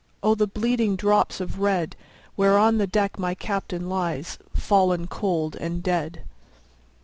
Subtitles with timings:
[0.23, 1.95] 5 O the bleeding drops of red!
[2.35, 6.23] Where on the deck my Captain lies, Fallen cold and dead.